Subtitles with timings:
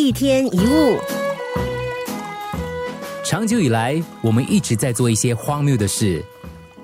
[0.00, 0.98] 一天一物，
[3.22, 6.24] 长久以来，我们一直在做一些荒谬的事。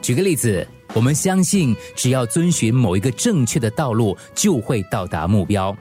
[0.03, 5.75] 举个例子，我们相信只要遵循某一个正确的道路，就会到达目标。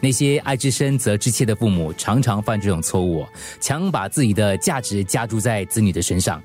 [0.00, 3.24] 那些爱之深责之切的父母，常常犯这种错误，
[3.60, 6.42] 强把自己的价值加注在子女的身上。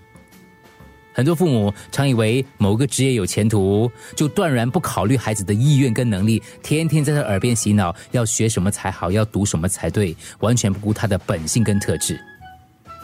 [1.13, 12.19] 很多父母常以为某个职业有前途，就断然不考虑孩子的意愿跟能力，天天在他耳边洗脑，要学什么才好，要读什么才对，完全不顾他的本性跟特质。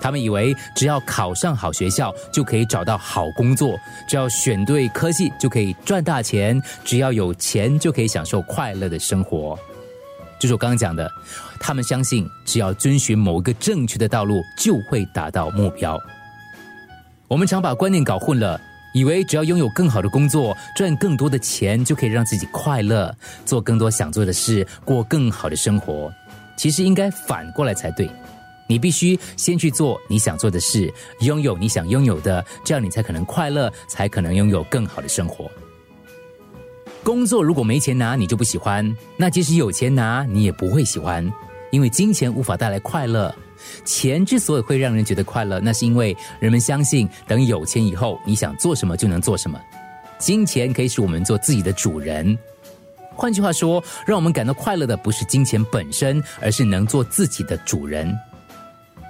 [0.01, 9.59] 他们以为只要考上好学校就可以找到好工作，只要选对科系就可以赚大钱，只要有钱就可以享受快乐的生活。
[10.39, 11.11] 就是我刚刚讲的，
[11.59, 15.99] 他们相信只要遵循某个正确的道路，就会达到目标。
[17.29, 18.59] 我们常把观念搞混了，
[18.91, 23.15] 以为只要拥有更好的工作，赚更多的钱，就可以让自己快乐，
[23.45, 26.11] 做更多想做的事，过更好的生活。
[26.57, 28.09] 其实应该反过来才对。
[28.67, 35.51] 你必须先去做你想做的事，拥有你想拥有的，这样你才可能快乐，才可能拥有更好的生活。
[37.03, 38.83] 工作如果没钱拿，你就不喜欢；
[39.15, 41.31] 那即使有钱拿，你也不会喜欢，
[41.69, 43.33] 因为金钱无法带来快乐。
[43.85, 49.59] 钱之所以会让人觉得快乐，那是因为人们相信，等有钱以后，你想做什么就能做什么。
[50.17, 52.37] 金钱可以使我们做自己的主人。
[53.15, 58.17] 换句话说，让我们感到快乐的不是金钱本身，而是能做自己的主人。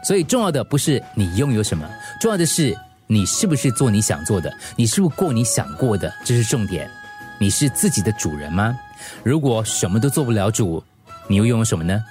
[0.04, 1.88] 所以，重要的不是你拥有什么，
[2.22, 2.76] 重要的是
[3.06, 6.90] 你是不是做你想做的，你是不是过你想过的，这是重点。
[7.40, 8.76] 你是自己的主人吗？
[9.24, 10.84] 如果什么都做不了主，
[11.28, 12.04] 你又拥有什么呢？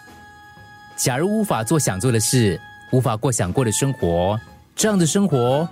[0.98, 2.60] 假如无法做想做的事，
[2.90, 4.38] 无法过想过的生活，
[4.74, 5.66] 这样的生活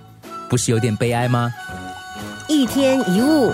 [0.49, 1.51] 不是有点悲哀吗？
[2.47, 3.51] 一天一物。